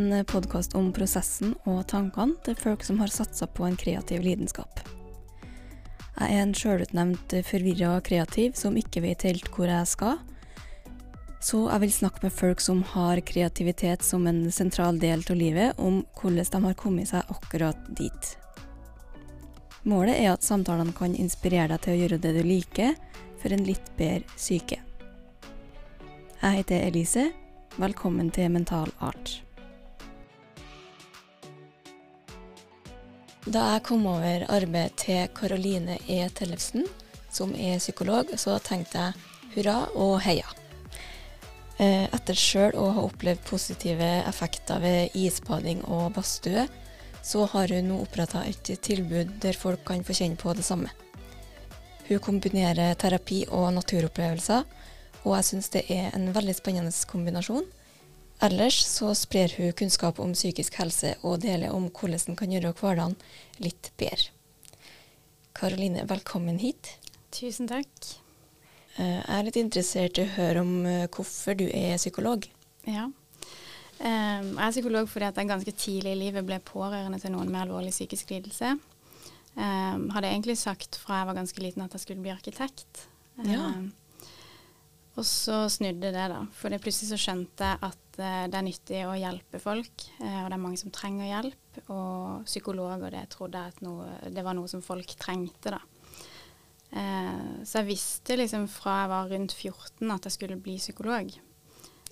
[0.00, 4.78] En podkast om prosessen og tankene til folk som har satsa på en kreativ lidenskap.
[6.16, 10.22] Jeg er en sjølutnevnt forvirra kreativ som ikke vet helt hvor jeg skal.
[11.44, 15.76] Så jeg vil snakke med folk som har kreativitet som en sentral del av livet,
[15.76, 18.32] om hvordan de har kommet seg akkurat dit.
[19.84, 22.96] Målet er at samtalene kan inspirere deg til å gjøre det du liker,
[23.42, 24.80] for en litt bedre syke.
[26.40, 27.28] Jeg heter Elise.
[27.76, 29.42] Velkommen til Mental Art.
[33.48, 36.18] Da jeg kom over arbeidet til Karoline E.
[36.36, 36.84] Tellefsen,
[37.32, 40.44] som er psykolog, så tenkte jeg hurra og heia.
[41.80, 46.66] Eh, etter sjøl å ha opplevd positive effekter ved isbading og badstue,
[47.24, 50.92] så har hun nå oppretta et tilbud der folk kan få kjenne på det samme.
[52.10, 54.68] Hun kombinerer terapi og naturopplevelser,
[55.24, 57.64] og jeg syns det er en veldig spennende kombinasjon.
[58.40, 62.72] Ellers så sprer hun kunnskap om psykisk helse og deler om hvordan den kan gjøre
[62.78, 63.16] hverdagen
[63.60, 64.32] litt bedre.
[65.52, 66.94] Karoline, velkommen hit.
[67.36, 67.90] Tusen takk.
[68.96, 70.72] Jeg er litt interessert i å høre om
[71.12, 72.48] hvorfor du er psykolog.
[72.88, 73.10] Ja.
[74.00, 77.66] Jeg er psykolog fordi at jeg ganske tidlig i livet ble pårørende til noen med
[77.66, 78.72] alvorlig psykisk lidelse.
[79.52, 83.04] Jeg hadde egentlig sagt fra jeg var ganske liten at jeg skulle bli arkitekt.
[83.44, 83.68] Ja.
[85.20, 86.40] Og så snudde det, da.
[86.56, 90.06] For plutselig så skjønte jeg at uh, det er nyttig å hjelpe folk.
[90.16, 91.80] Uh, og det er mange som trenger hjelp.
[91.92, 95.82] Og psykologer, det trodde jeg at noe, det var noe som folk trengte, da.
[96.90, 101.30] Uh, så jeg visste liksom fra jeg var rundt 14 at jeg skulle bli psykolog.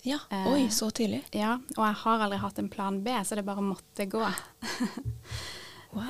[0.07, 1.25] Ja, Oi, så tidlig.
[1.35, 4.23] Ja, og jeg har aldri hatt en plan B, så det bare måtte gå.
[5.97, 6.07] wow.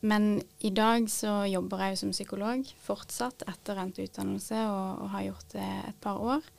[0.00, 5.08] Men i dag så jobber jeg jo som psykolog fortsatt etter endt utdannelse og, og,
[5.14, 6.50] har gjort det et par år.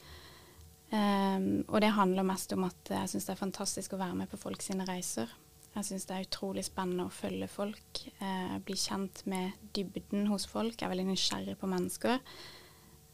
[0.89, 4.31] Um, og det handler mest om at jeg syns det er fantastisk å være med
[4.31, 5.31] på folk sine reiser.
[5.75, 10.47] Jeg syns det er utrolig spennende å følge folk, uh, bli kjent med dybden hos
[10.49, 10.73] folk.
[10.75, 12.17] Jeg er veldig nysgjerrig på mennesker.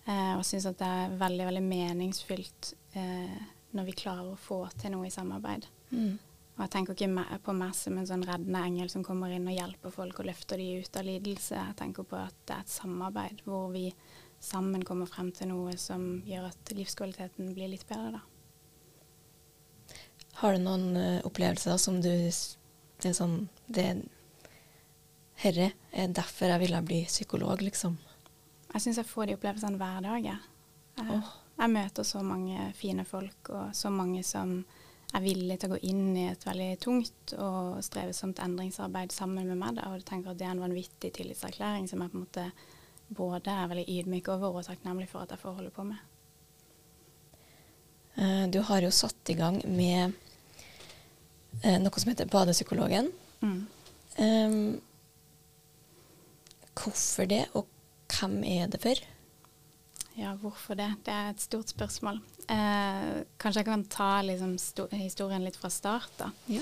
[0.06, 3.42] Uh, og syns at det er veldig, veldig meningsfylt uh,
[3.76, 5.68] når vi klarer å få til noe i samarbeid.
[5.92, 6.16] Mm.
[6.56, 9.58] Og jeg tenker ikke på meg som en sånn reddende engel som kommer inn og
[9.58, 11.58] hjelper folk og løfter de ut av lidelse.
[11.58, 13.90] Jeg tenker på at det er et samarbeid hvor vi
[14.40, 18.24] sammen kommer frem til noe som gjør at livskvaliteten blir litt bedre, da.
[20.36, 23.86] Har du noen uh, opplevelser som du Det er sånn det,
[25.40, 27.98] Herre er derfor jeg ville bli psykolog, liksom.
[28.72, 30.40] Jeg syns jeg får de opplevelsene hver dag, jeg.
[30.96, 31.34] Jeg, oh.
[31.60, 34.62] jeg møter så mange fine folk, og så mange som
[35.16, 39.60] er villig til å gå inn i et veldig tungt og strevsomt endringsarbeid sammen med
[39.60, 39.78] meg.
[39.78, 42.50] Da, og jeg tenker at det er en vanvittig tillitserklæring som jeg på en måte
[43.16, 46.02] både er veldig ydmyk over og takknemlig for at jeg får holde på med.
[48.16, 50.16] Uh, du har jo satt i gang med
[51.64, 53.12] uh, noe som heter Badepsykologen.
[53.44, 53.60] Mm.
[54.18, 54.60] Um,
[56.76, 57.68] hvorfor det, og
[58.12, 59.04] hvem er det for?
[60.16, 60.88] Ja, hvorfor det?
[61.04, 62.22] Det er et stort spørsmål.
[62.48, 64.56] Eh, kanskje jeg kan ta liksom,
[64.96, 66.12] historien litt fra start.
[66.18, 66.30] da.
[66.48, 66.62] Ja.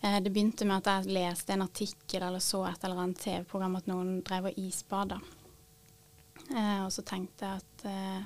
[0.00, 3.76] Eh, det begynte med at jeg leste en artikkel eller så et eller annet TV-program
[3.76, 5.20] at noen drev og isbada.
[6.48, 8.22] Eh, og så tenkte jeg at eh,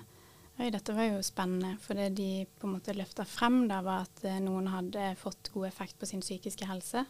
[0.60, 1.74] oi, dette var jo spennende.
[1.82, 5.50] For det de på en måte løfta frem, da, var at eh, noen hadde fått
[5.54, 7.02] god effekt på sin psykiske helse.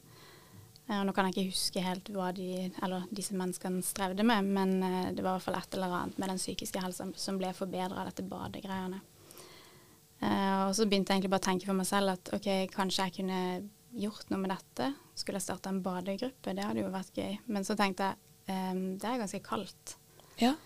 [0.90, 2.68] Uh, nå kan jeg ikke huske helt hva de,
[3.14, 6.32] disse menneskene strevde med, men uh, det var i hvert fall et eller annet med
[6.32, 8.98] den psykiske helsen som ble forbedra av dette badegreiene.
[10.22, 13.06] Uh, og så begynte jeg egentlig bare å tenke for meg selv at ok, kanskje
[13.06, 13.40] jeg kunne
[14.02, 14.90] gjort noe med dette.
[15.18, 16.54] Skulle jeg starta en badegruppe?
[16.56, 17.34] Det hadde jo vært gøy.
[17.52, 19.92] Men så tenkte jeg det er ganske kaldt.
[20.40, 20.56] Ja.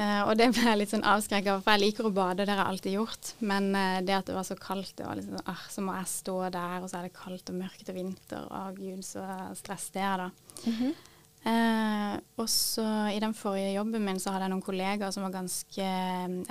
[0.00, 2.62] Uh, og det ble jeg litt sånn avskrekka for jeg liker å bade, det har
[2.62, 3.32] jeg alltid gjort.
[3.44, 5.96] Men uh, det at det var så kaldt, det var liksom sånn ah, Så må
[5.98, 8.46] jeg stå der, og så er det kaldt og mørkt og vinter.
[8.48, 9.26] og gud, så
[9.60, 10.30] stress det er, da.
[10.64, 10.98] Mm -hmm.
[11.40, 15.32] Eh, og så i den forrige jobben min så hadde jeg noen kollegaer som var
[15.32, 15.86] ganske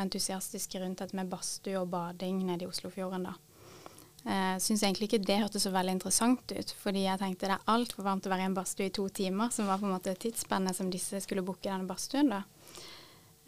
[0.02, 3.36] entusiastiske rundt dette med badstue og bading nede i Oslofjorden, da.
[4.26, 7.72] Jeg syns egentlig ikke det hørtes så veldig interessant ut, fordi jeg tenkte det er
[7.72, 10.16] altfor varmt å være i en badstue i to timer, som var på en måte
[10.20, 12.42] tidsspennet som disse skulle booke denne badstuen, da.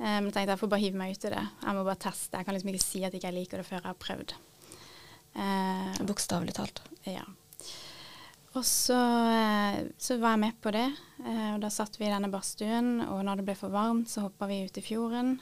[0.01, 1.43] Men jeg tenkte jeg får bare hive meg ut i det.
[1.61, 2.39] Jeg må bare teste.
[2.39, 4.33] Jeg kan liksom ikke si at jeg ikke liker det før jeg har prøvd.
[5.37, 6.81] Eh, Bokstavelig talt.
[7.05, 7.27] Ja.
[8.57, 8.97] Og så,
[9.95, 10.87] så, var jeg med på det.
[11.21, 14.49] og Da satt vi i denne badstuen, og når det ble for varmt, så hoppa
[14.49, 15.37] vi ut i fjorden.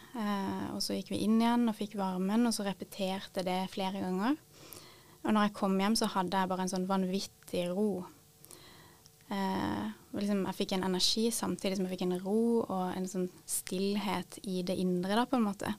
[0.76, 4.38] og så gikk vi inn igjen og fikk varmen, og så repeterte det flere ganger.
[5.26, 8.06] Og når jeg kom hjem, så hadde jeg bare en sånn vanvittig ro.
[9.30, 9.86] Eh,
[10.18, 14.40] liksom, jeg fikk en energi samtidig som jeg fikk en ro og en sånn stillhet
[14.50, 15.74] i det indre, da, på en måte.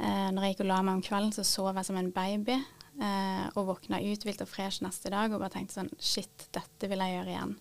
[0.00, 2.58] Eh, når jeg gikk og la meg om kvelden, så sov jeg som en baby.
[3.00, 7.00] eh, og våkna uthvilt og fresh neste dag og bare tenkte sånn Shit, dette vil
[7.00, 7.54] jeg gjøre igjen.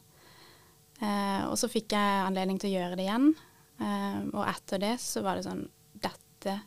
[0.99, 3.29] Eh, og så fikk jeg anledning til å gjøre det igjen.
[3.79, 5.63] Eh, og etter det så var det sånn
[5.99, 6.57] Dette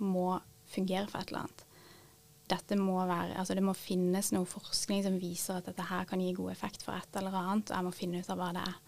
[0.00, 0.38] må
[0.72, 1.66] fungere for et eller annet.
[2.52, 6.20] Dette må være, altså Det må finnes noe forskning som viser at dette her kan
[6.20, 8.64] gi god effekt for et eller annet, og jeg må finne ut av hva det
[8.68, 8.80] er.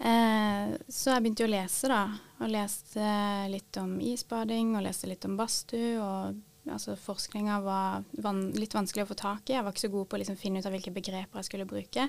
[0.00, 2.04] Eh, så jeg begynte å lese, da.
[2.40, 3.08] Og leste
[3.52, 5.98] litt om isbading, og leste litt om badstue.
[6.00, 9.58] Og altså, forskninga var van litt vanskelig å få tak i.
[9.58, 11.68] Jeg var ikke så god på å liksom, finne ut av hvilke begreper jeg skulle
[11.68, 12.08] bruke.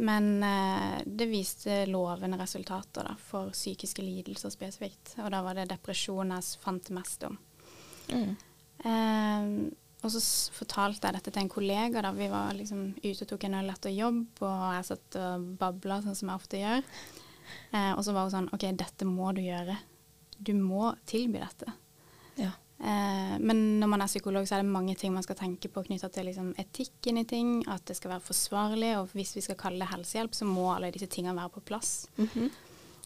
[0.00, 5.16] Men eh, det viste lovende resultater da, for psykiske lidelser spesifikt.
[5.24, 7.40] Og da var det depresjon jeg fant mest om.
[8.10, 8.36] Mm.
[8.84, 9.46] Eh,
[10.00, 10.20] og så
[10.56, 13.68] fortalte jeg dette til en kollega da vi var liksom ute og tok en øl
[13.72, 16.86] etter jobb, og jeg satt og babla sånn som jeg ofte gjør.
[17.74, 19.76] Eh, og så var hun sånn OK, dette må du gjøre.
[20.40, 21.72] Du må tilby dette.
[22.40, 22.54] Ja.
[22.80, 25.84] Eh, men når man er psykolog, så er det mange ting man skal tenke på
[25.84, 27.52] knytta til liksom, etikken i ting.
[27.68, 28.94] At det skal være forsvarlig.
[29.02, 32.08] Og hvis vi skal kalle det helsehjelp, så må alle disse tingene være på plass.
[32.16, 32.50] Mm -hmm.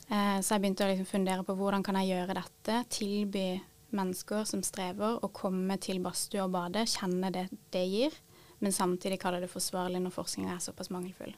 [0.09, 2.85] eh, så jeg begynte å liksom, fundere på hvordan kan jeg gjøre dette.
[2.89, 3.49] Tilby
[3.97, 8.17] mennesker som strever, å komme til badstue og bade, kjenne det det gir,
[8.61, 11.35] men samtidig kalle det forsvarlig når forskninga er såpass mangelfull.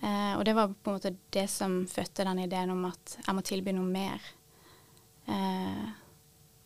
[0.00, 3.34] Eh, og det var på en måte det som fødte den ideen om at jeg
[3.34, 4.28] må tilby noe mer.
[5.26, 5.88] Eh,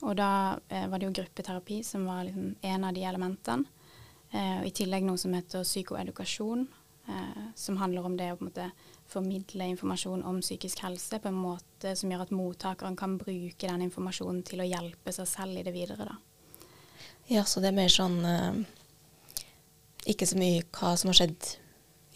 [0.02, 3.64] og da eh, var det jo gruppeterapi som var liksom en av de elementene.
[4.32, 6.67] Eh, og I tillegg noe som heter psykoedukasjon,
[7.08, 8.70] eh, som handler om det å på en måte
[9.12, 13.85] formidle informasjon om psykisk helse på en måte som gjør at mottakeren kan bruke den
[13.87, 16.09] informasjonen til å hjelpe seg selv i det videre.
[16.09, 16.17] Da.
[17.31, 18.56] Ja, så det er mer sånn uh,
[20.11, 21.53] Ikke så mye hva som har skjedd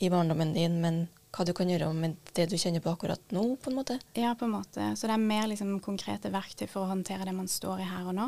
[0.03, 1.07] i barndommen din, men
[1.37, 3.99] hva du kan gjøre med det du kjenner på akkurat nå, på en måte?
[4.17, 4.91] Ja, på en måte.
[4.97, 8.09] Så det er mer liksom, konkrete verktøy for å håndtere det man står i her
[8.09, 8.27] og nå.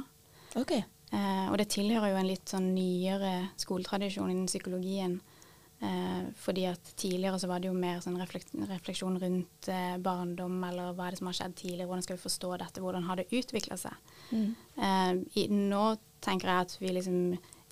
[0.61, 0.75] Ok.
[0.77, 5.19] Eh, og det tilhører jo en litt sånn nyere skoletradisjon innen psykologien
[5.81, 10.91] Eh, fordi at tidligere så var det jo mer sånn refleksjon rundt eh, barndom, eller
[10.97, 13.29] hva er det som har skjedd tidligere, hvordan skal vi forstå dette, hvordan har det
[13.31, 14.11] utvikla seg.
[14.33, 14.49] Mm.
[14.75, 15.85] Eh, i, nå
[16.25, 17.21] tenker jeg at vi liksom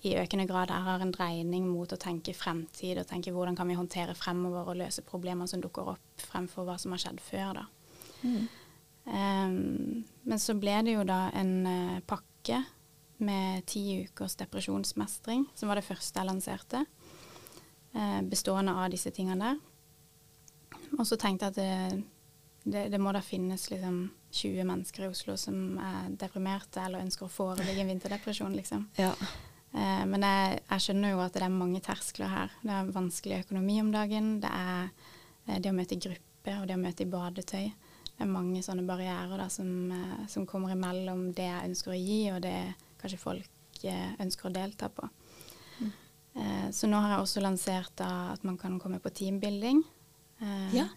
[0.07, 3.75] i økende grad har en dreining mot å tenke fremtid, og tenke hvordan kan vi
[3.75, 7.65] håndtere fremover og løse problemer som dukker opp, fremfor hva som har skjedd før, da.
[8.23, 8.47] Mm.
[9.07, 12.61] Um, men så ble det jo da en uh, pakke
[13.23, 16.96] med ti ukers depresjonsmestring, som var det første jeg lanserte eh,
[18.29, 19.57] bestående av disse tingene der.
[20.97, 22.03] Og så tenkte jeg at det,
[22.63, 23.99] det, det, må da finnes liksom
[24.31, 28.87] 20 mennesker i Oslo som er deprimerte eller ønsker å forebygge en vinterdepresjon, liksom.
[28.99, 29.13] Ja.
[29.73, 32.55] Eh, men jeg, jeg, skjønner jo at det er mange terskler her.
[32.61, 34.37] Det er vanskelig økonomi om dagen.
[34.43, 34.87] Det er
[35.47, 37.67] eh, det å møte i gruppe og det å møte i badetøy.
[38.17, 41.99] Det er mange sånne barrierer da, som, eh, som, kommer imellom det jeg ønsker å
[41.99, 42.57] gi, og det
[43.01, 45.09] kanskje folk eh, ønsker å delta på.
[46.37, 49.83] Eh, så nå har jeg også lansert da, at man kan komme på teambuilding.
[50.39, 50.87] Eh, ja.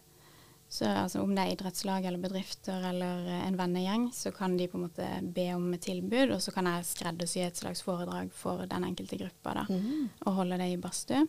[0.71, 4.69] Så altså, om det er idrettslag eller bedrifter eller eh, en vennegjeng, så kan de
[4.71, 8.31] på en måte be om et tilbud, og så kan jeg skreddersy et slags foredrag
[8.37, 10.23] for den enkelte gruppa da, mm.
[10.27, 11.25] og holde det i badstue.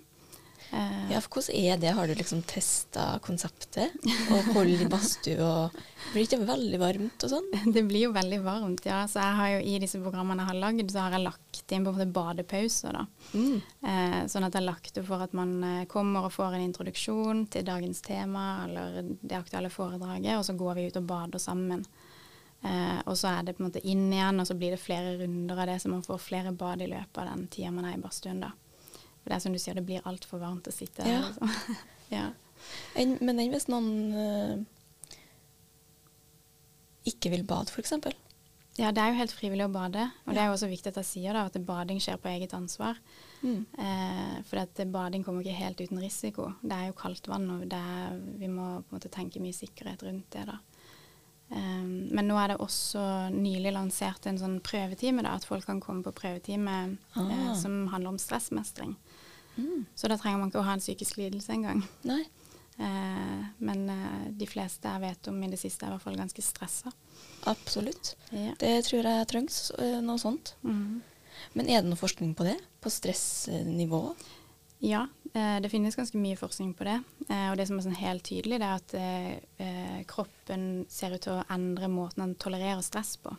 [0.72, 1.92] Ja, for hvordan er det?
[1.98, 3.96] Har du liksom testa konseptet?
[4.32, 5.80] Og holde i badstue og
[6.12, 7.50] Blir det ikke veldig varmt og sånn?
[7.76, 9.02] Det blir jo veldig varmt, ja.
[9.08, 11.86] Så jeg har jo i disse programmene jeg har lagd, så har jeg lagt inn
[11.86, 13.06] på en måte badepauser, da.
[13.34, 13.58] Mm.
[13.92, 16.66] Eh, sånn at jeg har lagt det for at man eh, kommer og får en
[16.66, 21.44] introduksjon til dagens tema eller det aktuelle foredraget, og så går vi ut og bader
[21.44, 21.86] sammen.
[22.62, 25.16] Eh, og så er det på en måte inn igjen, og så blir det flere
[25.22, 27.98] runder av det, så man får flere bad i løpet av den tida man er
[27.98, 28.52] i badstuen, da.
[29.22, 31.28] For det er som du sier, det blir altfor varmt å sitte her.
[31.28, 31.78] Liksom.
[32.18, 32.28] ja.
[33.00, 34.56] En, men enn hvis noen uh,
[37.10, 37.94] ikke vil bade, f.eks.?
[38.80, 40.06] Ja, det er jo helt frivillig å bade.
[40.26, 40.36] Og ja.
[40.36, 43.00] det er jo også viktig at jeg sier da, at bading skjer på eget ansvar.
[43.44, 43.66] Mm.
[43.84, 46.54] Eh, for at bading kommer ikke helt uten risiko.
[46.64, 50.06] Det er jo kaldt vann, og er, vi må på en måte tenke mye sikkerhet
[50.08, 50.46] rundt det.
[50.50, 50.60] da.
[51.52, 53.02] Um, men nå er det også
[53.36, 56.78] nylig lansert en sånn prøvetime, da, at folk kan komme på prøvetime
[57.20, 57.26] ah.
[57.26, 58.96] eh, som handler om stressmestring.
[59.58, 59.86] Mm.
[59.96, 61.84] Så da trenger man ikke å ha en psykisk lidelse engang.
[62.08, 66.20] Eh, men eh, de fleste jeg vet om i det siste, er i hvert fall
[66.20, 66.94] ganske stressa.
[67.52, 68.16] Absolutt.
[68.32, 68.56] Ja.
[68.62, 70.56] Det tror jeg trengs, eh, noe sånt.
[70.64, 71.02] Mm.
[71.58, 72.58] Men er det noe forskning på det?
[72.82, 74.06] På stressnivå?
[74.84, 76.98] Ja, eh, det finnes ganske mye forskning på det.
[77.30, 81.22] Eh, og det som er sånn helt tydelig, det er at eh, kroppen ser ut
[81.22, 83.36] til å endre måten den tolererer stress på.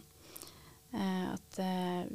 [0.92, 1.56] At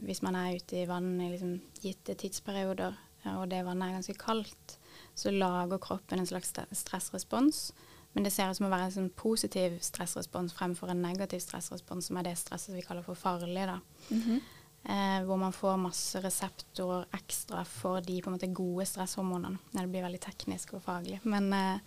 [0.05, 2.93] hvis man er ute i vann i liksom gitte tidsperioder,
[3.35, 4.77] og det vannet er ganske kaldt,
[5.17, 7.71] så lager kroppen en slags stressrespons.
[8.13, 12.07] Men det ser ut som å være en sånn positiv stressrespons fremfor en negativ stressrespons,
[12.07, 13.67] som er det stresset vi kaller for farlig.
[13.67, 13.79] da.
[14.09, 14.39] Mm -hmm.
[14.87, 19.57] Eh, hvor man får masse reseptorer ekstra for de på en måte gode stresshormonene.
[19.73, 21.19] når det blir veldig teknisk og faglig.
[21.23, 21.79] Men, eh,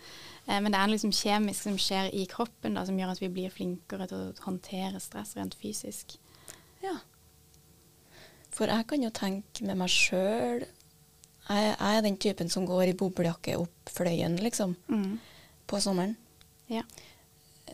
[0.46, 3.20] eh, men det er noe liksom kjemisk som skjer i kroppen da, som gjør at
[3.20, 6.18] vi blir flinkere til å håndtere stress rent fysisk.
[6.82, 6.98] Ja.
[8.50, 10.66] For jeg kan jo tenke med meg sjøl
[11.50, 15.18] jeg, jeg er den typen som går i boblejakke opp Fløyen, liksom, Mm.
[15.66, 16.16] på sommeren.
[16.70, 16.82] Ja.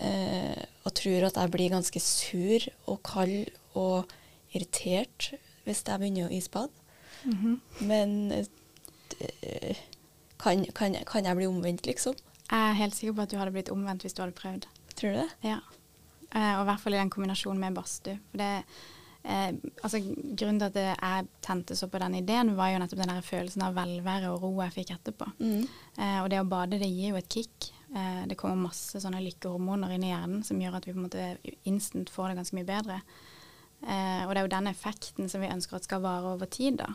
[0.01, 4.11] Eh, og tror at jeg blir ganske sur og kald og
[4.55, 5.31] irritert
[5.67, 6.71] hvis jeg begynner å isbade.
[7.25, 7.61] Mhm.
[7.89, 9.77] Men eh,
[10.39, 12.15] kan, kan, kan jeg bli omvendt, liksom?
[12.51, 14.67] Jeg er helt sikker på at du hadde blitt omvendt hvis du hadde prøvd.
[14.97, 15.31] Tror du det?
[15.49, 15.59] Ja.
[16.31, 18.19] Eh, og i hvert fall i den kombinasjonen med badstue.
[18.31, 18.51] For det
[19.27, 19.53] eh,
[19.83, 19.99] altså,
[20.39, 23.63] grunnen til at jeg tente så på den ideen, var jo nettopp den der følelsen
[23.67, 25.29] av velvære og ro jeg fikk etterpå.
[25.41, 25.65] Mm.
[25.99, 27.71] Eh, og det å bade, det gir jo et kick.
[27.95, 31.09] Eh, det kommer masse sånne lykkehormoner inn i hjernen som gjør at vi på en
[31.09, 31.27] måte
[31.65, 33.01] instant får det ganske mye bedre.
[33.87, 36.79] Eh, og det er jo den effekten som vi ønsker at skal vare over tid,
[36.81, 36.89] da.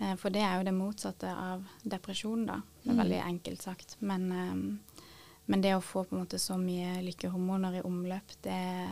[0.00, 2.60] Eh, for det er jo det motsatte av depresjon, da.
[2.82, 3.02] Det er Mm.
[3.04, 3.96] veldig enkelt sagt.
[4.00, 4.98] Men, eh,
[5.46, 8.88] men det å få på en måte så mye lykkehormoner i omløp, det,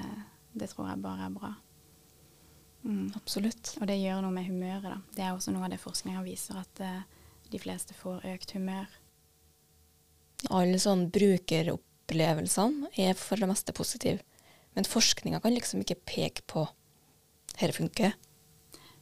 [0.54, 1.54] det tror jeg bare er bra.
[2.82, 3.10] Mm.
[3.16, 3.74] Absolutt.
[3.80, 4.98] Og det gjør noe med humøret, da.
[5.16, 7.02] Det er også noe av det forskninga viser, at uh,
[7.52, 8.88] de fleste får økt humør.
[10.48, 14.24] Alle sånn brukeropplevelsene er for det meste positive.
[14.76, 16.64] Men forskninga kan liksom ikke peke på
[17.52, 18.16] dette funker.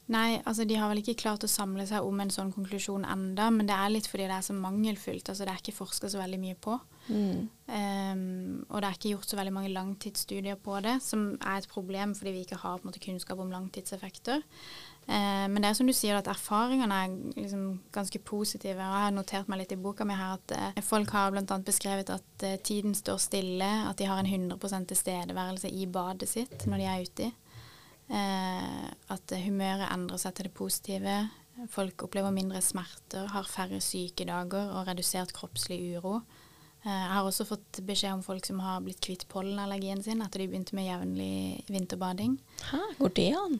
[0.08, 3.50] Nei, altså de har vel ikke klart å samle seg om en sånn konklusjon enda,
[3.52, 5.28] men det er litt fordi det er så mangelfullt.
[5.28, 6.78] Altså det er ikke forska så veldig mye på.
[7.08, 7.48] Mm.
[7.68, 11.68] Um, og det er ikke gjort så veldig mange langtidsstudier på det, som er et
[11.68, 14.44] problem fordi vi ikke har måte, kunnskap om langtidseffekter.
[15.08, 18.76] Uh, men det er som du sier, at erfaringene er liksom ganske positive.
[18.76, 21.60] og Jeg har notert meg litt i boka mi her at uh, folk har bl.a.
[21.64, 26.66] beskrevet at uh, tiden står stille, at de har en 100% tilstedeværelse i badet sitt
[26.68, 27.30] når de er ute.
[28.08, 31.16] Eh, at eh, humøret endrer seg til det positive.
[31.68, 36.20] Folk opplever mindre smerter, har færre sykedager og redusert kroppslig uro.
[36.85, 40.38] Eh, Jeg har også fått beskjed om folk som har blitt kvitt pollenallergien sin etter
[40.44, 42.38] de begynte med jevnlig vinterbading.
[42.70, 43.58] Hæ, går det an?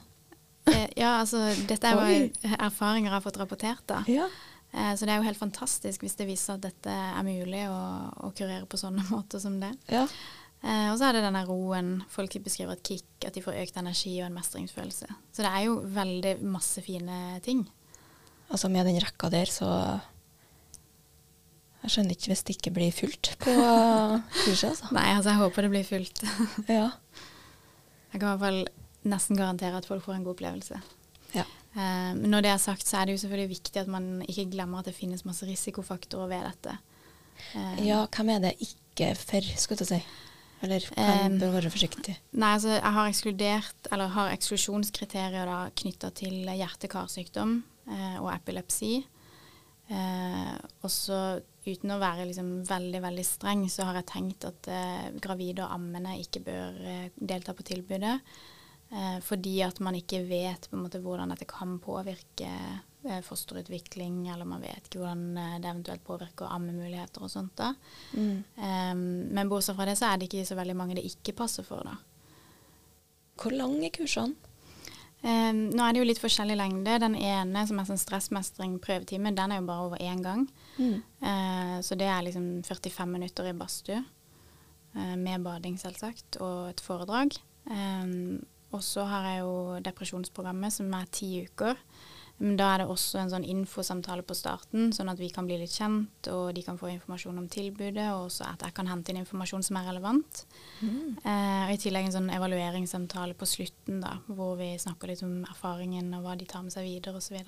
[0.69, 4.03] Eh, ja, altså dette er jo erfaringer jeg har fått rapportert, da.
[4.07, 4.29] Ja.
[4.73, 7.79] Eh, så det er jo helt fantastisk hvis det viser at dette er mulig å,
[8.29, 9.75] å kurere på sånne måter som det.
[9.89, 10.07] ja.
[10.59, 11.91] Og så er det denne roen.
[12.11, 15.07] Folk beskriver et kick, at de får økt energi og en mestringsfølelse.
[15.31, 17.61] Så det er jo veldig masse fine ting.
[18.51, 19.69] Altså med den rekka der, så
[21.83, 23.53] Jeg skjønner ikke hvis det ikke blir fullt på
[24.45, 24.89] kurset, altså.
[24.97, 26.23] Nei, altså jeg håper det blir fullt.
[26.79, 26.89] Ja.
[28.13, 28.61] Jeg kan i hvert fall
[29.09, 30.79] nesten garantere at folk får en god opplevelse.
[31.37, 31.45] Ja.
[31.77, 34.49] Eh, Men når det er sagt, så er det jo selvfølgelig viktig at man ikke
[34.55, 36.79] glemmer at det finnes masse risikofaktorer ved dette.
[37.55, 40.01] Eh, ja, hvem er det ikke for, skulle jeg si?
[40.67, 42.17] Eller hvem Um, bør være forsiktig?
[42.33, 47.53] Nei, altså jeg har ekskludert, eller har eksklusjonskriterier da knytta til hjerte-karsykdom
[47.93, 48.97] eh, og epilepsi.
[49.89, 51.21] Eh, og så
[51.69, 55.75] uten å være liksom veldig, veldig streng, så har jeg tenkt at eh, gravide og
[55.77, 58.17] ammende ikke bør eh, delta på tilbudet.
[58.91, 64.23] Eh, fordi at man ikke vet på en måte hvordan dette kan påvirke eh, fosterutvikling,
[64.33, 67.53] eller man vet ikke hvordan eh, det eventuelt påvirker ammemuligheter og sånt.
[67.61, 67.75] da.
[68.17, 68.45] Mm.
[68.57, 69.03] Um,
[69.37, 71.85] men bortsett fra det, så er det ikke så veldig mange det ikke passer for,
[71.85, 71.99] da.
[73.39, 74.48] Hvor lang er kursene?
[75.19, 76.99] Um, nå er det jo litt forskjellig lengde.
[77.03, 80.45] Den ene, som er sånn stressmestring prøvetime, den er jo bare over én gang.
[80.79, 81.01] Mm.
[81.25, 84.05] Uh, så det er liksom 45 minutter i badstue,
[84.97, 87.35] Uh, med bading selvsagt, og et foredrag.
[87.69, 88.41] Um,
[88.73, 91.77] og så har jeg jo depresjonsprogrammet, som er ti uker.
[92.39, 95.57] Men da er det også en sånn infosamtale på starten, sånn at vi kan bli
[95.59, 99.11] litt kjent, og de kan få informasjon om tilbudet, og også at jeg kan hente
[99.11, 100.45] inn informasjon som er relevant.
[100.79, 101.17] Mm.
[101.19, 105.41] Eh, og I tillegg en sånn evalueringssamtale på slutten, da, hvor vi snakker litt om
[105.49, 107.41] erfaringen og hva de tar med seg videre osv.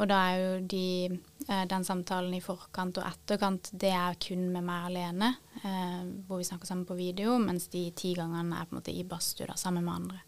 [0.00, 4.50] Og da er jo de, eh, den samtalen i forkant og etterkant, det er kun
[4.52, 8.68] med meg alene, eh, hvor vi snakker sammen på video, mens de ti gangene er
[8.68, 10.22] på en måte i badstue sammen med andre.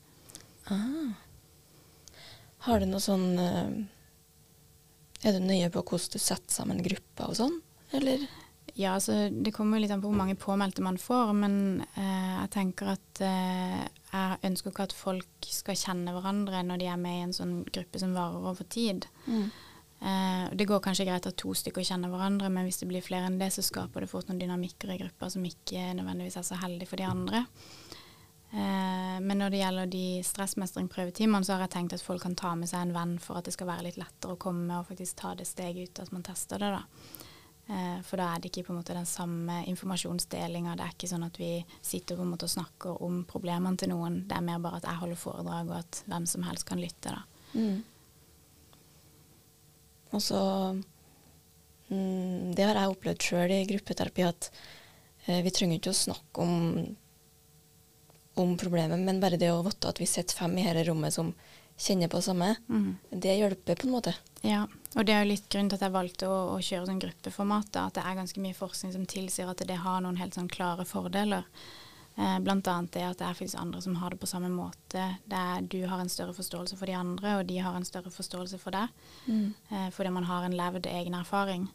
[0.73, 1.24] Ah.
[2.65, 3.75] Har du noe sånn eh,
[5.25, 7.61] Er du nøye på hvordan du setter sammen grupper og sånn,
[7.97, 8.25] eller?
[8.75, 12.51] Ja, altså det kommer litt an på hvor mange påmeldte man får, men eh, jeg
[12.57, 17.21] tenker at eh, jeg ønsker ikke at folk skal kjenne hverandre når de er med
[17.21, 19.07] i en sånn gruppe som varer over tid.
[19.29, 19.47] Mm.
[20.05, 23.31] Eh, det går kanskje greit at to stykker kjenner hverandre, men hvis det blir flere
[23.31, 26.59] enn det, så skaper det fort noen dynamikker i gruppa som ikke nødvendigvis er så
[26.65, 27.45] heldig for de andre.
[28.55, 32.55] Eh, men når det gjelder de stressmestring-prøvetimene, så har jeg tenkt at folk kan ta
[32.55, 35.19] med seg en venn for at det skal være litt lettere å komme og faktisk
[35.19, 36.85] ta det steget ut at man tester det, da.
[37.65, 40.77] Eh, for da er det ikke på en måte den samme informasjonsdelinga.
[40.77, 43.91] Det er ikke sånn at vi sitter på en måte og snakker om problemene til
[43.95, 44.23] noen.
[44.29, 47.15] Det er mer bare at jeg holder foredrag, og at hvem som helst kan lytte.
[47.15, 47.25] da.
[47.55, 47.83] Mm.
[50.15, 50.41] Og så
[51.89, 54.51] mm, Det har jeg opplevd sjøl i gruppeterapi, at
[55.27, 56.85] eh, vi trenger ikke å snakke om,
[58.37, 61.35] om problemet, men bare det å vite at vi sitter fem i dette rommet som
[61.79, 62.97] kjenner på det samme, Mm.
[63.11, 64.15] det hjelper på en måte.
[64.43, 67.01] Ja, og det er jo litt grunnen til at jeg valgte å, å kjøre sånn
[67.03, 67.73] gruppeformat.
[67.73, 70.49] da, At det er ganske mye forskning som tilsier at det har noen helt sånn
[70.49, 71.45] klare fordeler.
[72.17, 75.17] Eh, blant annet det at det er faktisk andre som har det på samme måte.
[75.27, 78.13] Det er, du har en større forståelse for de andre, og de har en større
[78.15, 78.89] forståelse for deg.
[79.73, 81.69] Eh, fordi man har en levd egen erfaring.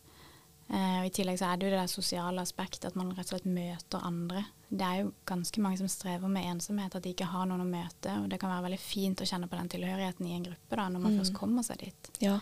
[0.70, 3.34] Eh, og I tillegg så er det jo det der sosiale aspektet, at man rett
[3.34, 4.46] og slett møter andre.
[4.72, 7.66] Det er jo ganske mange som strever med ensomhet, at de ikke har noen å
[7.70, 8.12] møte.
[8.22, 10.88] Og det kan være veldig fint å kjenne på den tilhørigheten i en gruppe da,
[10.90, 11.20] når man Mm.
[11.24, 12.10] først kommer seg dit.
[12.22, 12.40] Ja.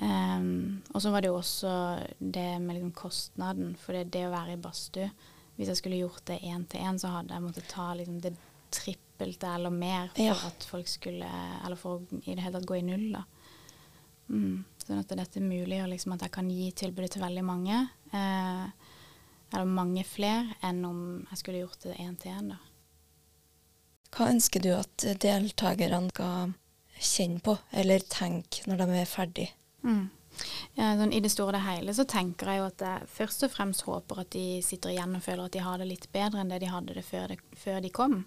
[0.00, 1.72] Um, og så var det jo også
[2.18, 3.74] det med liksom kostnaden.
[3.76, 5.10] For det, det å være i badstue
[5.58, 8.32] Hvis jeg skulle gjort det én til én, så hadde jeg måttet ta liksom det
[8.72, 10.32] trippelte eller mer for Ja.
[10.32, 11.28] at folk skulle
[11.64, 13.24] Eller for å i det hele tatt gå i null, da.
[14.30, 14.64] Mm.
[14.86, 17.90] Sånn at dette muliggjør liksom at jeg kan gi tilbudet til veldig mange.
[18.14, 18.66] Eh,
[19.52, 22.52] eller mange flere enn om jeg skulle gjort det én til én.
[24.12, 26.52] Hva ønsker du at deltakerne skal
[27.02, 29.48] kjenne på, eller tenke når de er ferdig?
[29.82, 30.10] Mm.
[30.78, 33.44] Ja, sånn, I det store og det hele så tenker jeg jo at jeg først
[33.46, 36.40] og fremst håper at de sitter igjen og føler at de har det litt bedre
[36.40, 38.22] enn det de hadde det før, det, før de kom.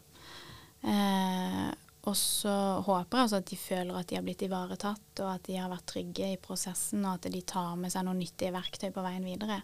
[0.85, 1.71] Eh,
[2.05, 2.53] og så
[2.85, 5.71] håper jeg altså at de føler at de har blitt ivaretatt, og at de har
[5.71, 9.25] vært trygge i prosessen, og at de tar med seg noen nyttige verktøy på veien
[9.25, 9.57] videre.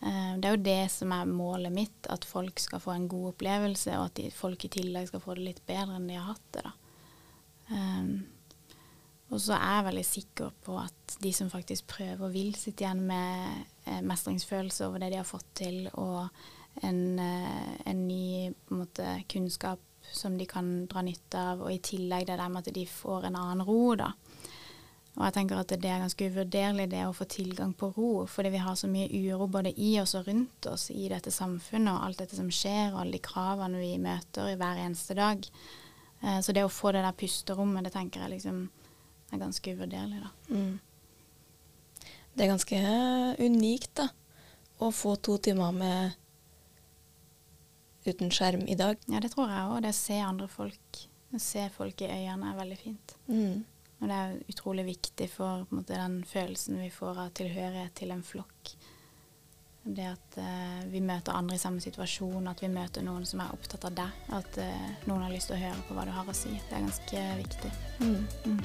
[0.00, 3.34] Eh, det er jo det som er målet mitt, at folk skal få en god
[3.34, 6.52] opplevelse, og at folk i tillegg skal få det litt bedre enn de har hatt
[6.56, 6.66] det.
[6.68, 6.76] da.
[7.70, 8.14] Um,
[9.30, 13.04] og så er jeg veldig sikker på at de som faktisk prøver, vil sitte igjen
[13.06, 16.26] med eh, mestringsfølelse over det de har fått til, og
[16.82, 19.78] en, eh, en ny en måte, kunnskap
[20.10, 23.28] som de kan dra nytte av, og i tillegg det der med at de får
[23.28, 24.10] en annen ro, da.
[25.18, 28.52] Og jeg tenker at det er ganske uvurderlig det å få tilgang på ro, fordi
[28.54, 32.04] vi har så mye uro både i oss og rundt oss i dette samfunnet, og
[32.06, 35.48] alt dette som skjer, og alle de kravene vi møter i hver eneste dag.
[36.22, 38.62] Eh, Så det å få det der pusterommet, det tenker jeg liksom
[39.32, 40.30] er ganske uvurderlig, da.
[40.54, 40.80] Mm.
[42.34, 42.80] Det er ganske
[43.42, 44.08] unikt, da,
[44.80, 46.14] å få to timer med
[48.06, 48.96] uten skjerm i dag.
[49.10, 49.82] Ja, det tror jeg òg.
[49.84, 51.02] Det å se andre folk,
[51.34, 53.16] å se folk i øynene er veldig fint.
[53.28, 53.64] Mm.
[54.00, 58.24] Og det er utrolig viktig for måte, den følelsen vi får av tilhørighet til en
[58.24, 58.72] flokk.
[59.80, 63.52] Det at uh, vi møter andre i samme situasjon, at vi møter noen som er
[63.52, 64.22] opptatt av deg.
[64.36, 66.52] At uh, noen har lyst til å høre på hva du har å si.
[66.68, 67.72] Det er ganske viktig.
[68.00, 68.18] Mm.
[68.44, 68.64] Mm.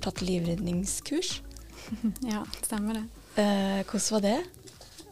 [0.00, 1.40] Har tatt livredningskurs.
[2.22, 3.04] Ja, stemmer det.
[3.40, 4.36] Eh, hvordan var det?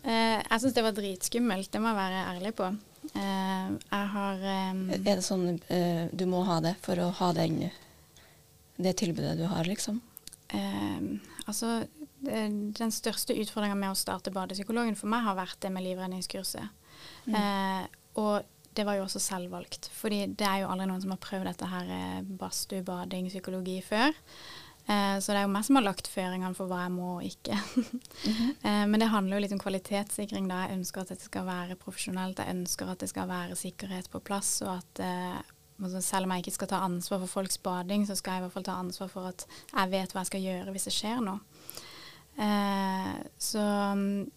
[0.04, 2.68] Eh, jeg syns det var dritskummelt, det må jeg være ærlig på.
[3.08, 7.64] Eh, jeg har Er det sånn eh, du må ha det for å ha den,
[8.78, 10.00] det tilbudet du har, liksom?
[11.48, 11.82] Altså,
[12.20, 16.70] den største utfordringa med å starte Badepsykologen for meg har vært det med livredningskurset.
[17.28, 17.84] Eh,
[18.20, 18.46] og
[18.78, 21.68] det var jo også selvvalgt, fordi det er jo aldri noen som har prøvd dette
[21.70, 24.14] her eh, badstue, bading, psykologi før.
[24.88, 27.26] Eh, så det er jo meg som har lagt føringene for hva jeg må og
[27.26, 27.56] ikke.
[28.68, 30.48] eh, men det handler jo litt om kvalitetssikring.
[30.48, 30.62] da.
[30.64, 32.40] Jeg ønsker at dette skal være profesjonelt.
[32.40, 35.36] Jeg ønsker at det skal være sikkerhet på plass, og at eh,
[35.82, 38.46] altså selv om jeg ikke skal ta ansvar for folks bading, så skal jeg i
[38.46, 41.22] hvert fall ta ansvar for at jeg vet hva jeg skal gjøre hvis det skjer
[41.26, 41.38] noe.
[43.42, 43.62] Så
[43.98, 44.30] mm,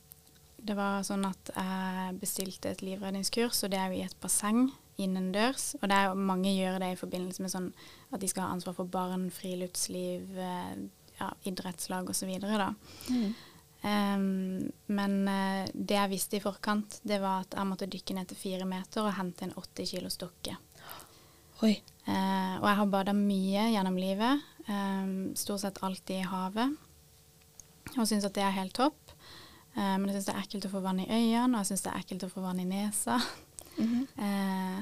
[0.65, 4.71] det var sånn at jeg bestilte et livredningskurs, og det er jo i et basseng
[4.99, 5.75] innendørs.
[5.82, 7.69] Og det er mange gjør det i forbindelse med sånn
[8.12, 10.73] at de skal ha ansvar for barn, friluftsliv, eh,
[11.19, 12.34] ja, idrettslag osv.
[13.12, 13.32] Mm.
[13.82, 14.25] Em,
[14.93, 18.41] men eh, det jeg visste i forkant, det var at jeg måtte dykke ned til
[18.41, 20.58] fire meter og hente en 80 kilo stokke.
[21.62, 21.75] Oi.
[22.08, 24.41] Uh, og jeg har bada mye gjennom livet.
[24.65, 26.73] Um, stort sett alltid i havet.
[27.97, 29.13] Og syns at det er helt topp.
[29.75, 31.86] Uh, men jeg syns det er ekkelt å få vann i øynene, og jeg syns
[31.86, 33.19] det er ekkelt å få vann i nesa.
[33.79, 34.81] Eh,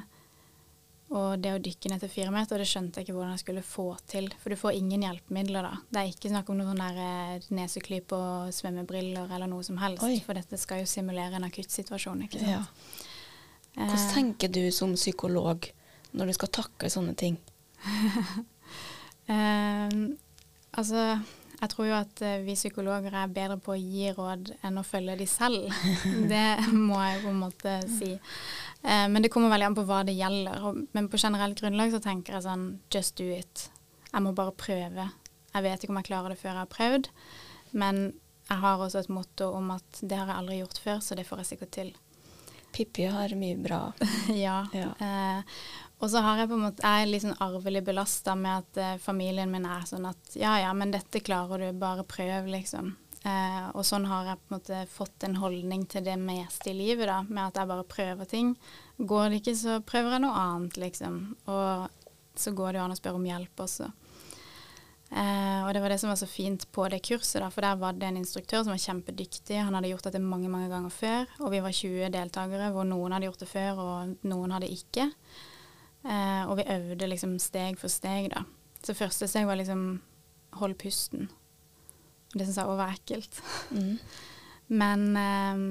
[1.10, 3.64] og det å dykke ned til fire meter, det skjønte jeg ikke hvordan jeg skulle
[3.66, 4.28] få til.
[4.42, 5.72] For du får ingen hjelpemidler da.
[5.90, 7.08] Det er ikke snakk om noen neseklype
[7.42, 10.06] eh, neseklyp og svømmebriller eller noe som helst.
[10.06, 10.20] Oi.
[10.26, 12.62] For dette skal jo simulere en akuttsituasjon, ikke Ja.
[13.76, 15.70] Hvordan Eh, tenker du som psykolog
[16.12, 17.38] når du skal takle sånne ting?
[19.34, 20.00] eh,
[20.72, 21.04] altså,
[21.60, 24.86] Jeg tror jo at uh, vi psykologer er bedre på å gi råd enn å
[24.88, 25.68] følge de selv.
[26.32, 28.14] det må jeg på en måte si.
[28.86, 30.64] Uh, men det kommer veldig an på hva det gjelder.
[30.68, 33.68] Og, men på generelt grunnlag så tenker jeg sånn just do it.
[34.10, 35.10] Jeg må bare prøve.
[35.54, 37.10] Jeg vet ikke om jeg klarer det før jeg har prøvd,
[37.78, 38.04] men
[38.50, 41.26] jeg har også et motto om at det har jeg aldri gjort før, så det
[41.28, 41.92] får jeg sikkert til.
[42.74, 43.82] Pippi har mye bra.
[44.46, 44.64] ja.
[44.74, 44.90] ja.
[45.02, 45.60] Eh,
[46.00, 48.82] og så har jeg på en måte, jeg er litt sånn arvelig belasta med at
[48.82, 52.94] eh, familien min er sånn at ja ja, men dette klarer du, bare prøv, liksom.
[53.28, 56.78] Eh, og sånn har jeg på en måte fått en holdning til det meste i
[56.78, 58.54] livet, da, med at jeg bare prøver ting.
[58.98, 61.18] Går det ikke, så prøver jeg noe annet, liksom.
[61.52, 63.90] Og så går det jo an å spørre om hjelp også.
[65.10, 67.80] Eh, og det var det som var så fint på det kurset, da, for der
[67.82, 69.58] var det en instruktør som var kjempedyktig.
[69.58, 73.18] Han hadde gjort dette mange mange ganger før, og vi var 20 deltakere hvor noen
[73.18, 75.10] hadde gjort det før og noen hadde ikke.
[76.06, 78.46] Eh, og vi øvde liksom steg for steg, da.
[78.86, 79.90] Så første steg var liksom
[80.62, 81.28] hold pusten.
[82.34, 83.42] Det syns jeg òg var ekkelt.
[83.74, 83.98] Mm.
[84.82, 85.62] men, eh,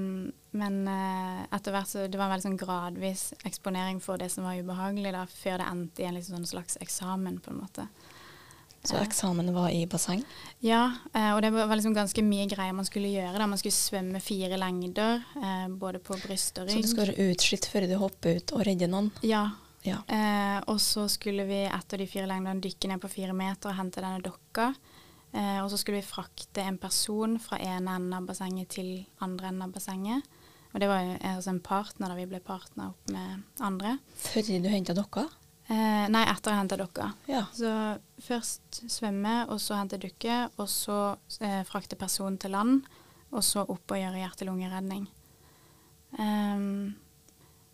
[0.59, 4.49] men eh, etter hvert så det var en veldig sånn gradvis eksponering for det som
[4.49, 7.88] var ubehagelig, da, før det endte i en liksom sånn slags eksamen, på en måte.
[8.88, 10.23] Så eksamen var i basseng?
[10.64, 13.35] Ja, eh, og det var liksom ganske mye greier man skulle gjøre.
[13.37, 13.47] Da.
[13.51, 16.79] Man skulle svømme fire lengder, eh, både på bryst og rygg.
[16.79, 19.11] Så du skal være utslitt før du hopper ut og redder noen?
[19.27, 19.44] Ja.
[19.85, 19.99] ja.
[20.07, 23.81] Eh, og så skulle vi etter de fire lengdene dykke ned på fire meter og
[23.81, 24.71] hente denne dokka.
[25.32, 28.92] Eh, og så skulle vi frakte en person fra ene enden av bassenget til
[29.24, 30.24] andre enden av bassenget.
[30.72, 33.96] Og det var jo altså en partner da vi ble partner opp med andre.
[34.20, 35.26] Før du henta dokka?
[35.68, 37.10] Eh, nei, etter å hente dere.
[37.28, 37.42] Ja.
[37.52, 37.70] Så
[38.24, 42.86] først svømme, og så hente dukke, og så eh, frakte personen til land,
[43.28, 45.04] og så opp og gjøre hjerte-lungeredning.
[46.16, 46.96] Um,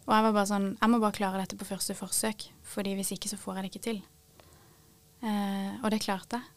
[0.08, 3.12] og jeg var bare sånn Jeg må bare klare dette på første forsøk, fordi hvis
[3.14, 4.00] ikke så får jeg det ikke til.
[5.22, 6.53] Uh, og det klarte jeg.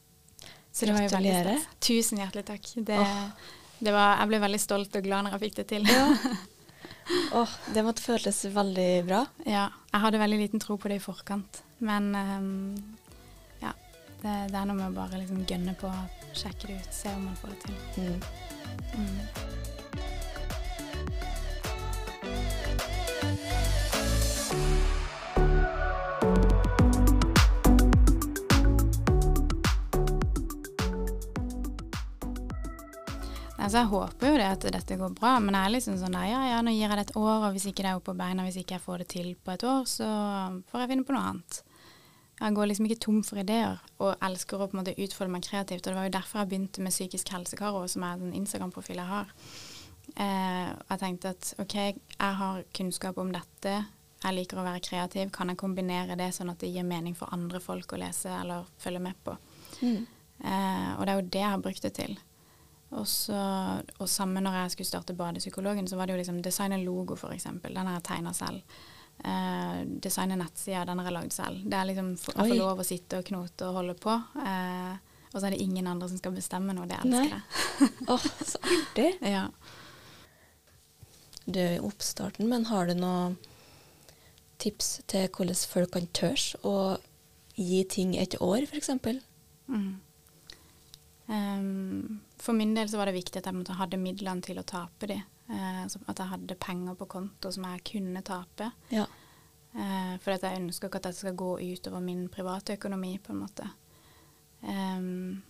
[0.77, 1.65] Så stas.
[1.87, 2.69] Tusen hjertelig takk.
[2.85, 3.49] Det, oh.
[3.79, 5.89] det var, jeg ble veldig stolt og glad når jeg fikk det til.
[5.89, 6.05] Ja.
[7.31, 9.21] Oh, det måtte føles veldig bra.
[9.47, 9.69] Ja.
[9.93, 11.61] Jeg hadde veldig liten tro på det i forkant.
[11.79, 12.97] Men um,
[13.61, 13.71] ja,
[14.21, 15.91] det, det, er noe med å bare liksom gønne på,
[16.35, 18.11] sjekke det ut, se om man får det til.
[18.11, 19.05] Mm.
[19.05, 19.56] Mm.
[33.67, 36.43] Altså, jeg håper jo det at dette går bra, men jeg er liksom sånn ja
[36.47, 38.45] ja, nå gir jeg det et år, og hvis ikke det er oppe på beina,
[38.45, 40.11] hvis ikke jeg får det til på et år, så
[40.69, 41.57] får jeg finne på noe annet.
[42.37, 45.43] Jeg går liksom ikke tom for ideer, og elsker å på en måte utfolde meg
[45.49, 45.81] kreativt.
[45.81, 49.11] Og det var jo derfor jeg begynte med Psykisk helsekaro, som er den Instagram-profilen jeg
[49.11, 49.35] har.
[50.15, 53.73] Eh, jeg tenkte at OK, jeg har kunnskap om dette,
[54.21, 55.33] jeg liker å være kreativ.
[55.35, 58.69] Kan jeg kombinere det sånn at det gir mening for andre folk å lese eller
[58.79, 59.35] følge med på?
[59.81, 60.07] Mm.
[60.39, 62.15] Eh, og det er jo det jeg har brukt det til.
[62.95, 63.37] Og, så,
[63.99, 67.49] og sammen når jeg skulle starte Badepsykologen, så var det jo liksom designe logo, f.eks.
[67.65, 68.77] Den har jeg tegna selv.
[69.17, 71.65] Eh, designe nettsider, den har jeg lagd selv.
[71.65, 74.15] Det er liksom Jeg får lov å sitte og knote og holde på.
[74.43, 74.95] Eh,
[75.33, 76.87] og så er det ingen andre som skal bestemme noe.
[76.87, 77.91] Det elsker jeg.
[78.07, 79.09] Åh, oh, så artig.
[79.35, 79.43] ja.
[81.47, 83.37] Du er i oppstarten, men har du noen
[84.63, 86.77] tips til hvordan folk kan tørre å
[87.57, 88.89] gi ting et år, f.eks.?
[89.67, 89.97] Mm.
[91.27, 95.09] Um, for min del så var det viktig at jeg hadde midlene til å tape
[95.11, 95.17] de.
[95.49, 98.71] Uh, at jeg hadde penger på konto som jeg kunne tape.
[98.93, 99.07] Ja.
[99.75, 103.43] Uh, for jeg ønsker ikke at dette skal gå utover min private økonomi, på en
[103.43, 103.67] måte.
[104.61, 105.43] Um,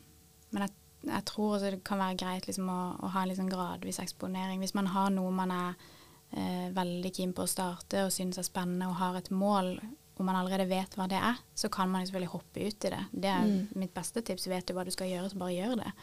[0.49, 0.73] men jeg,
[1.05, 4.63] jeg, tror det kan være greit liksom, å, å, ha en liksom gradvis eksponering.
[4.63, 8.49] Hvis man har noe man er uh, veldig keen på å starte og syns er
[8.49, 9.75] spennende og har et mål
[10.19, 13.03] om man allerede vet hva det er, så kan man selvfølgelig hoppe ut i det.
[13.11, 13.77] Det er mm.
[13.81, 14.49] mitt beste tips.
[14.51, 15.93] Vet du hva du skal gjøre, så bare gjør det.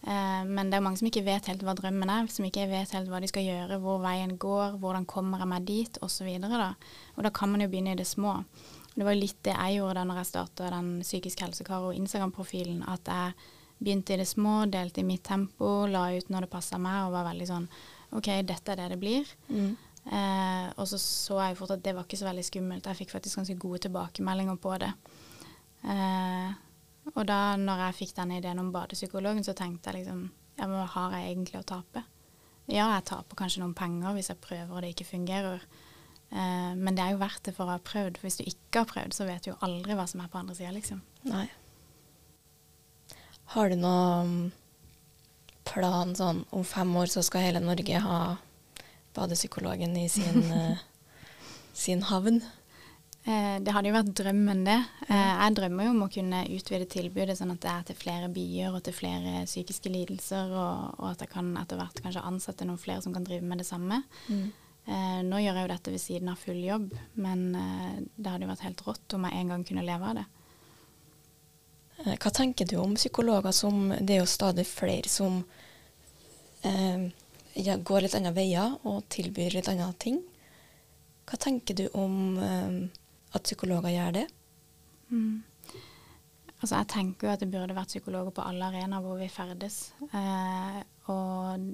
[0.00, 2.94] Uh, men det er mange som ikke vet helt hva drømmen er, som ikke vet
[2.96, 6.30] helt hva de skal gjøre, hvor veien går, hvordan kommer jeg meg dit, osv.
[6.46, 6.72] Da.
[7.16, 8.38] Og da kan man jo begynne i det små.
[8.94, 13.06] Det var litt det jeg gjorde da når jeg starta den psykisk helse-karo Instagram-profilen, at
[13.12, 13.36] jeg
[13.80, 17.14] begynte i det små, delte i mitt tempo, la ut når det passa meg, og
[17.14, 17.68] var veldig sånn
[18.16, 19.28] OK, dette er det det blir.
[19.48, 19.76] Mm.
[20.06, 22.88] Eh, og så så jeg fort at det var ikke så veldig skummelt.
[22.88, 24.90] Jeg fikk faktisk ganske gode tilbakemeldinger på det.
[25.84, 26.48] Eh,
[27.14, 30.26] og da når jeg fikk denne ideen om badepsykologen, så tenkte jeg liksom
[30.60, 32.02] ja, men hva har jeg egentlig å tape?
[32.70, 35.64] Ja, jeg taper kanskje noen penger hvis jeg prøver og det ikke fungerer.
[36.30, 38.20] Eh, men det er jo verdt det for å ha prøvd.
[38.20, 40.40] For hvis du ikke har prøvd, så vet du jo aldri hva som er på
[40.40, 41.02] andre sida, liksom.
[41.30, 41.48] Nei.
[43.54, 44.52] Har du noen
[45.66, 48.20] plan sånn om fem år så skal hele Norge ha
[49.16, 50.80] badepsykologen i sin, uh,
[51.84, 52.42] sin havn?
[53.24, 54.78] Eh, det hadde jo vært drømmen, det.
[55.10, 58.30] Eh, jeg drømmer jo om å kunne utvide tilbudet sånn at det er til flere
[58.32, 62.68] byer og til flere psykiske lidelser, og, og at jeg kan etter hvert kanskje ansette
[62.68, 64.00] noen flere som kan drive med det samme.
[64.32, 64.46] Mm.
[64.88, 68.46] Eh, nå gjør jeg jo dette ved siden av full jobb, men eh, det hadde
[68.46, 70.26] jo vært helt rått om jeg en gang kunne leve av det.
[72.06, 75.42] Eh, Hva tenker du om psykologer som Det er jo stadig flere som
[76.64, 77.10] eh,
[77.56, 80.20] går litt andre veier og tilbyr litt andre ting.
[81.30, 82.76] Hva tenker du om eh,
[83.36, 84.26] at psykologer gjør det?
[85.10, 85.42] Mm.
[86.60, 89.92] Altså, jeg tenker jo at det burde vært psykologer på alle arenaer hvor vi ferdes.
[90.10, 91.70] Eh, og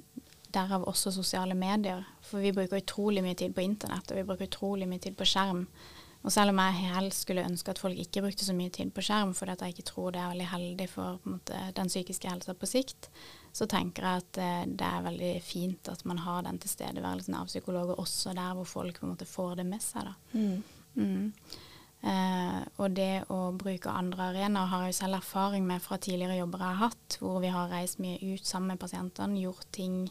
[0.55, 2.05] derav også sosiale medier.
[2.23, 5.27] For vi bruker utrolig mye tid på internett, og vi bruker utrolig mye tid på
[5.27, 5.65] skjerm.
[6.25, 9.03] Og selv om jeg helst skulle ønske at folk ikke brukte så mye tid på
[9.05, 12.69] skjerm, fordi jeg ikke tror det er veldig heldig for måte, den psykiske helsa på
[12.69, 13.09] sikt,
[13.57, 17.49] så tenker jeg at eh, det er veldig fint at man har den tilstedeværelsen av
[17.49, 20.11] psykologer også der hvor folk på en måte får det med seg.
[20.11, 20.13] da.
[20.37, 20.63] Mm.
[20.97, 21.31] Mm.
[22.07, 26.37] Eh, og det å bruke andre arenaer har jeg jo selv erfaring med fra tidligere
[26.37, 30.03] jobber jeg har hatt, hvor vi har reist mye ut sammen med pasientene, gjort ting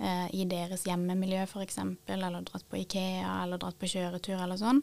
[0.00, 1.78] eh, i deres hjemmemiljø f.eks.,
[2.16, 4.80] eller dratt på Ikea, eller dratt på kjøretur eller sånn.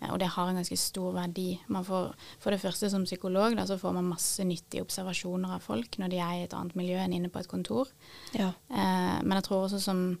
[0.00, 1.60] Eh, og det har en ganske stor verdi.
[1.68, 5.60] Man får, for det første som psykolog da, så får man masse nyttige observasjoner av
[5.64, 7.88] folk når de er i et annet miljø enn inne på et kontor.
[8.34, 8.52] Ja.
[8.70, 10.18] Eh, men jeg tror også som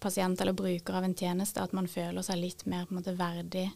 [0.00, 3.16] pasient eller bruker av en tjeneste at man føler seg litt mer på en måte
[3.18, 3.66] verdig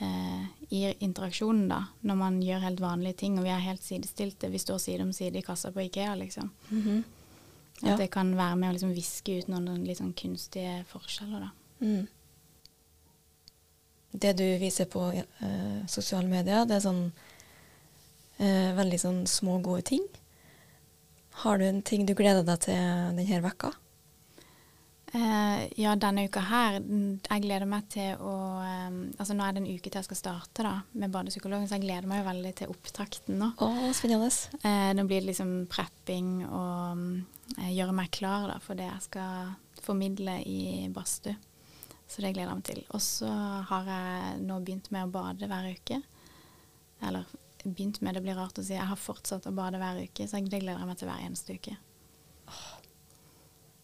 [0.00, 3.36] eh, i interaksjonen, da, når man gjør helt vanlige ting.
[3.38, 4.48] Og vi er helt sidestilte.
[4.50, 6.50] Vi står side om side i kassa på Ikea, liksom.
[6.70, 7.04] Mhm.
[7.82, 7.96] At Ja.
[7.96, 11.50] det kan være med å liksom viske ut noen litt sånn kunstige forskjeller, da.
[11.84, 12.06] Mm.
[14.14, 17.06] Det du viser på eh, sosiale medier, det er sånn
[18.38, 20.04] eh, veldig sånn små, gode ting.
[21.42, 22.78] Har du en ting du gleder deg til
[23.18, 23.72] denne vekka?
[25.14, 28.32] Eh, ja, denne uka her, jeg gleder meg til å
[28.66, 31.76] eh, Altså nå er det en uke til jeg skal starte da, med badepsykologen, så
[31.76, 33.52] jeg gleder meg jo veldig til opptakten nå.
[33.62, 34.30] Å, spennende.
[34.66, 37.04] Eh, nå blir det liksom prepping og
[37.60, 41.36] eh, gjøre meg klar da, for det jeg skal formidle i badstue.
[42.14, 42.82] Så det gleder jeg meg til.
[42.94, 43.28] Og så
[43.66, 45.96] har jeg nå begynt med å bade hver uke.
[47.02, 47.24] Eller
[47.64, 48.76] begynt med, det blir rart å si.
[48.76, 51.56] Jeg har fortsatt å bade hver uke, så det gleder jeg meg til hver eneste
[51.58, 51.74] uke.
[52.52, 52.68] Åh,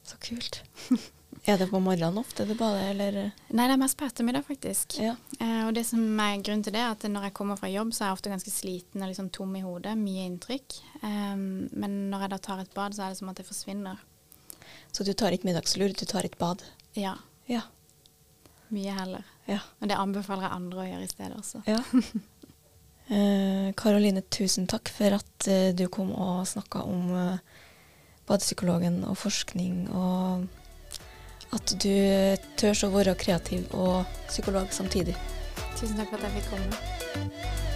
[0.06, 0.60] Så kult.
[1.50, 3.18] er det på morgenen ofte du bader, eller?
[3.50, 4.98] Nei, det er mest på ettermiddag, faktisk.
[5.02, 5.16] Ja.
[5.40, 7.90] Eh, og det som er grunnen til det, er at når jeg kommer fra jobb,
[7.96, 9.96] så er jeg ofte ganske sliten og liksom tom i hodet.
[9.98, 10.78] Mye inntrykk.
[11.00, 14.06] Eh, men når jeg da tar et bad, så er det som at det forsvinner.
[14.92, 16.62] Så du tar ikke middagslur, du tar et bad?
[16.94, 17.16] Ja,
[17.50, 17.64] Ja.
[18.74, 19.24] Mye heller.
[19.48, 19.61] Ja.
[19.80, 21.64] Og det anbefaler jeg andre å gjøre i stedet også.
[21.70, 21.80] ja.
[23.11, 27.40] Eh, Karoline, tusen takk for at eh, du kom og snakka om eh,
[28.28, 30.46] badepsykologen og forskning, og
[31.50, 31.90] at du
[32.61, 35.16] tør å være kreativ og psykolog samtidig.
[35.74, 37.69] Tusen takk for at jeg fikk komme.